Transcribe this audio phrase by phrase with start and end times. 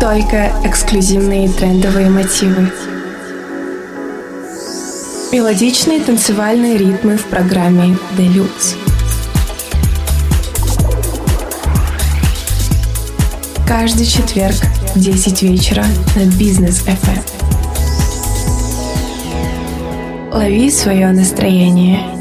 [0.00, 2.72] только эксклюзивные трендовые мотивы.
[5.30, 8.76] Мелодичные танцевальные ритмы в программе Deluxe.
[13.68, 14.56] Каждый четверг
[14.94, 15.84] в 10 вечера
[16.16, 17.20] на Бизнес FM.
[20.32, 22.19] Лови свое настроение.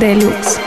[0.00, 0.59] Deluxe.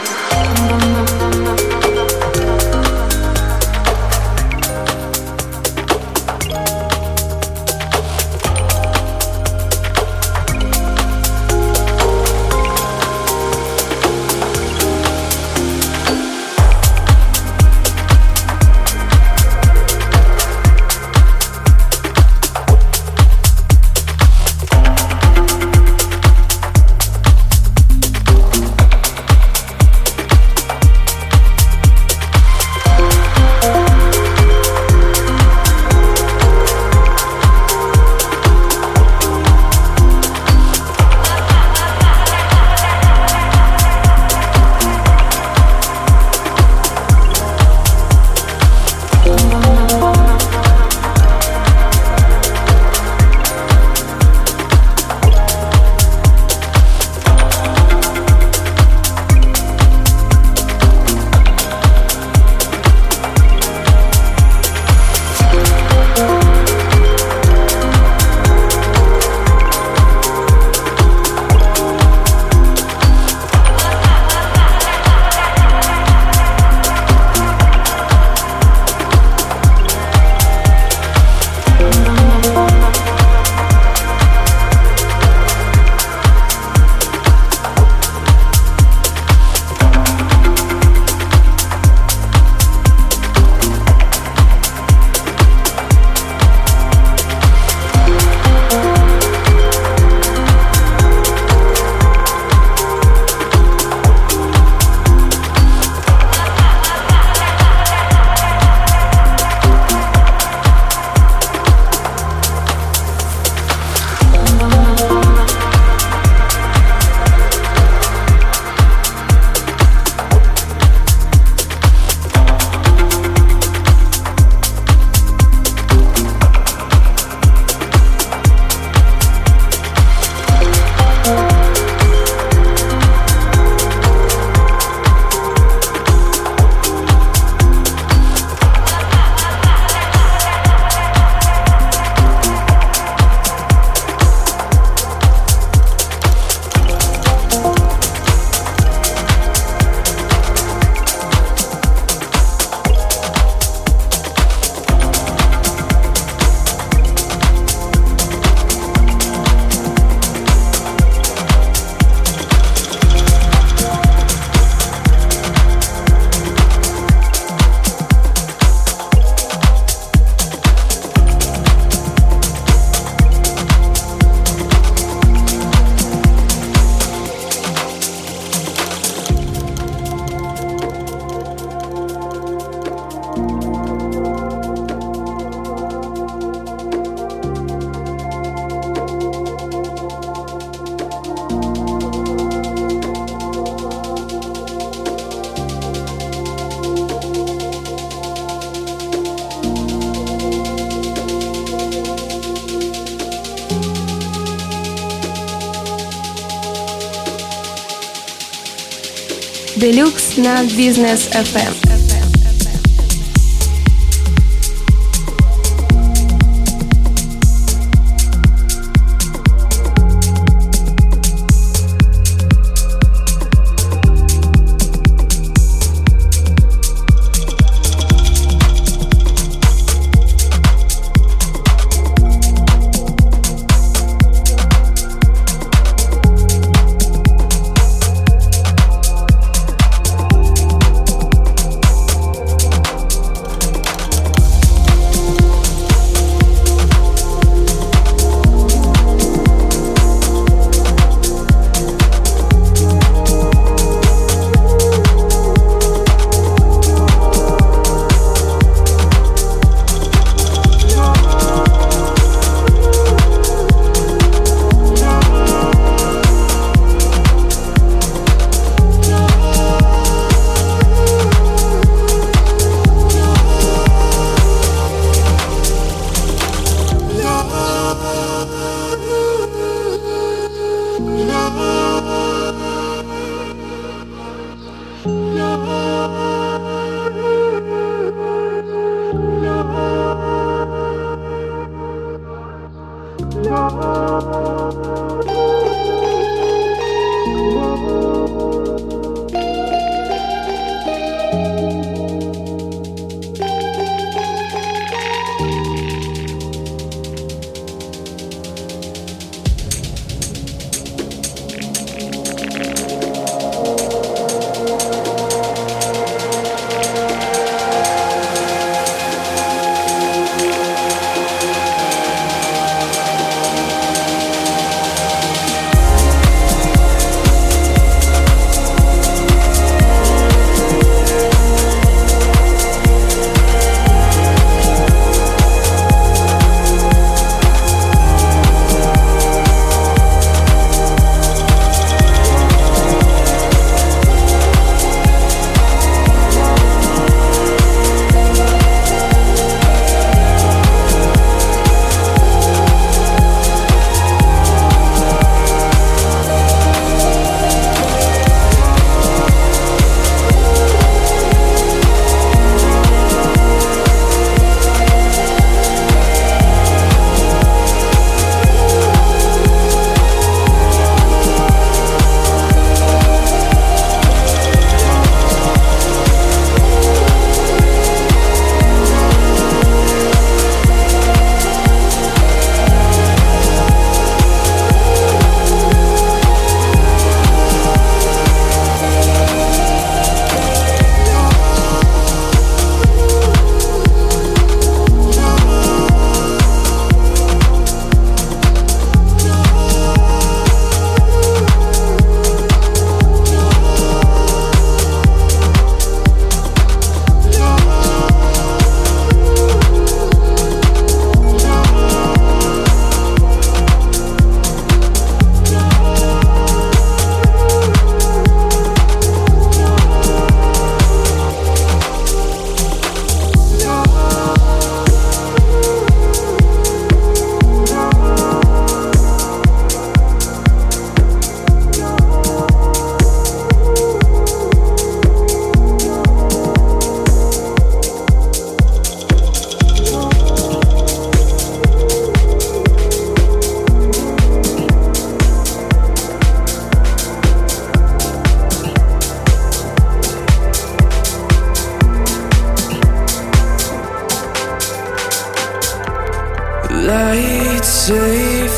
[210.44, 211.83] На Бизнес FM.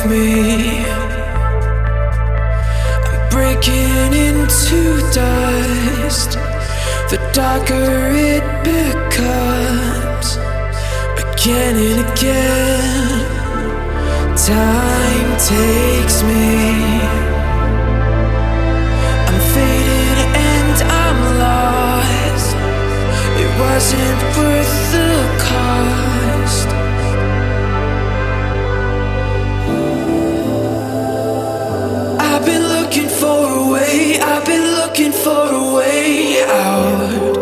[0.06, 0.84] Me.
[3.08, 6.32] I'm breaking into dust.
[7.10, 10.28] The darker it becomes,
[11.24, 13.20] again and again,
[14.36, 16.46] time takes me.
[19.28, 20.18] I'm faded
[20.52, 22.56] and I'm lost.
[23.42, 25.15] It wasn't worth the
[34.96, 37.34] looking for a way out.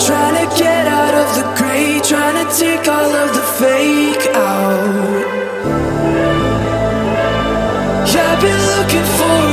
[0.00, 5.26] Trying to get out of the gray, trying to take all of the fake out.
[8.14, 9.51] Yeah, I've been looking for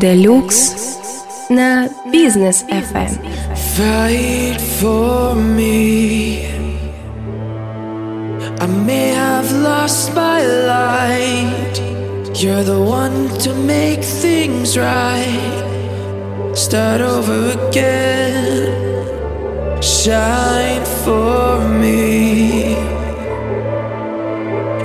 [0.00, 0.76] Deluxe
[1.50, 3.18] на Business FM.
[3.74, 6.46] Fight for me.
[8.60, 11.82] I may have lost my light.
[12.34, 15.64] You're the one to make things right.
[16.54, 18.70] Start over again.
[19.82, 22.76] Shine for me.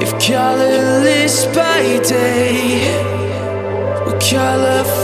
[0.02, 3.14] If colorless by day,
[4.06, 5.03] we're colorful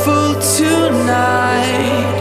[0.57, 2.18] tonight.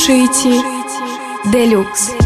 [0.00, 0.62] Слушаете
[1.52, 2.19] Делюкс.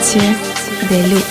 [0.00, 0.18] Noche
[0.88, 1.29] de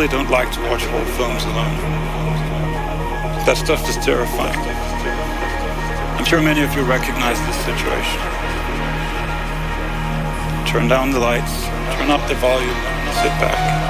[0.00, 1.76] really don't like to watch horror films alone.
[3.44, 4.56] That stuff is terrifying.
[6.16, 8.20] I'm sure many of you recognize this situation.
[10.66, 11.64] Turn down the lights,
[11.98, 13.89] turn up the volume, and sit back.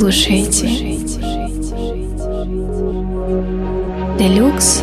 [0.00, 0.66] слушаете.
[4.16, 4.82] Deluxe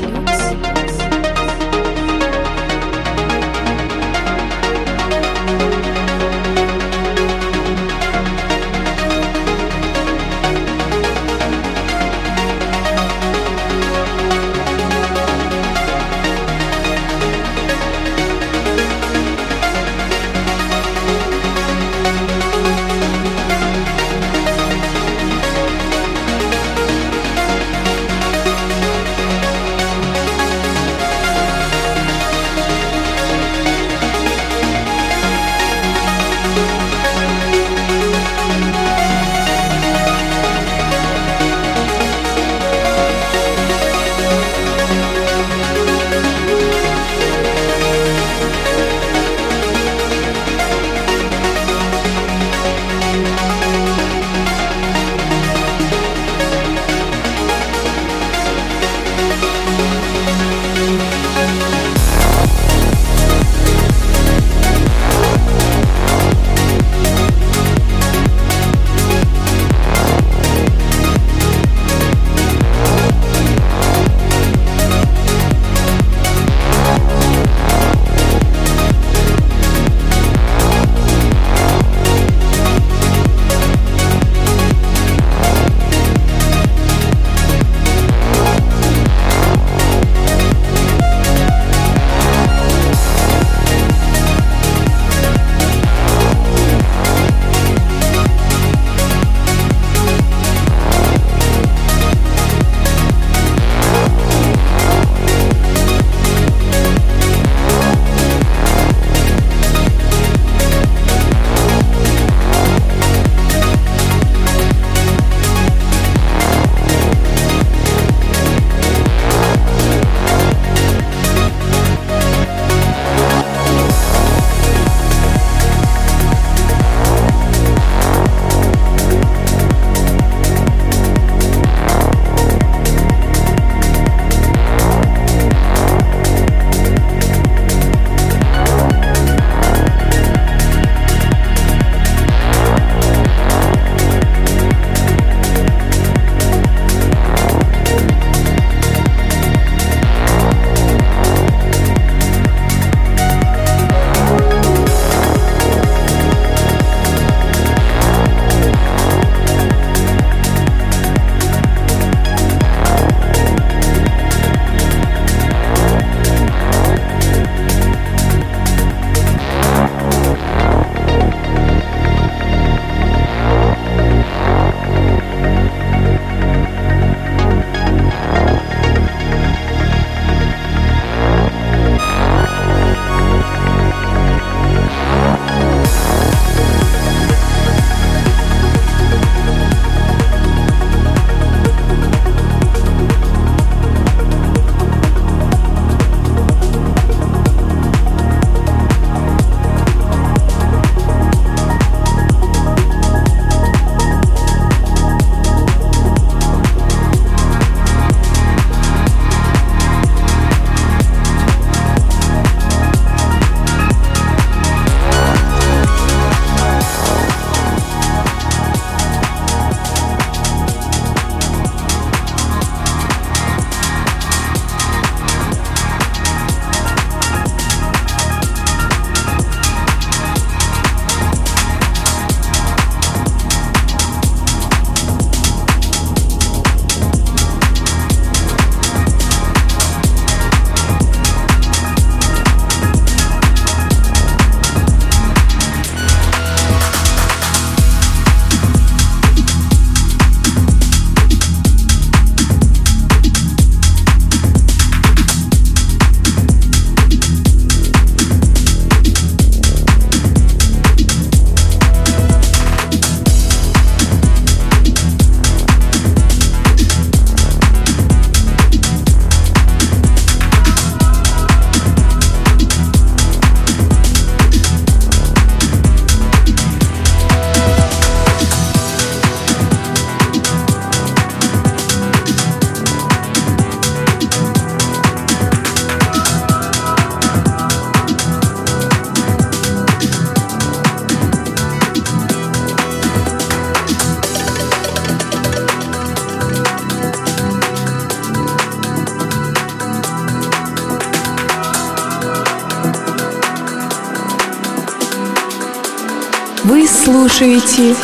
[307.36, 307.94] слушаете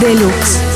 [0.00, 0.71] Deluxe.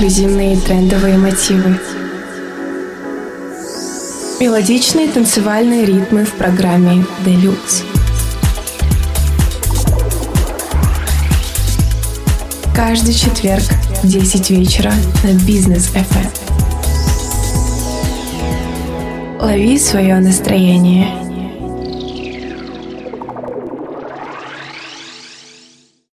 [0.00, 1.78] Эксклюзивные трендовые мотивы.
[4.40, 7.84] Мелодичные танцевальные ритмы в программе Deluxe.
[12.74, 13.64] Каждый четверг
[14.02, 16.30] в 10 вечера на Бизнес FM.
[19.38, 21.29] Лови свое настроение.